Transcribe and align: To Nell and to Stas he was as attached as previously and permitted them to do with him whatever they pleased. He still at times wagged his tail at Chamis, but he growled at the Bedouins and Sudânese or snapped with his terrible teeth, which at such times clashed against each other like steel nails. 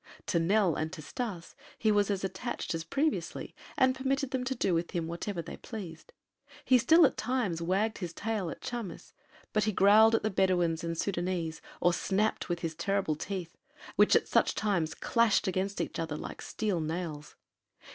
To 0.25 0.39
Nell 0.39 0.73
and 0.73 0.91
to 0.93 1.01
Stas 1.03 1.53
he 1.77 1.91
was 1.91 2.09
as 2.09 2.23
attached 2.23 2.73
as 2.73 2.83
previously 2.83 3.53
and 3.77 3.93
permitted 3.93 4.31
them 4.31 4.43
to 4.45 4.55
do 4.55 4.73
with 4.73 4.89
him 4.89 5.05
whatever 5.05 5.43
they 5.43 5.57
pleased. 5.57 6.11
He 6.65 6.79
still 6.79 7.05
at 7.05 7.17
times 7.17 7.61
wagged 7.61 7.99
his 7.99 8.11
tail 8.11 8.49
at 8.49 8.61
Chamis, 8.63 9.13
but 9.53 9.65
he 9.65 9.71
growled 9.71 10.15
at 10.15 10.23
the 10.23 10.31
Bedouins 10.31 10.83
and 10.83 10.95
Sudânese 10.95 11.61
or 11.79 11.93
snapped 11.93 12.49
with 12.49 12.61
his 12.61 12.73
terrible 12.73 13.15
teeth, 13.15 13.55
which 13.95 14.15
at 14.15 14.27
such 14.27 14.55
times 14.55 14.95
clashed 14.95 15.47
against 15.47 15.79
each 15.79 15.99
other 15.99 16.17
like 16.17 16.41
steel 16.41 16.79
nails. 16.81 17.35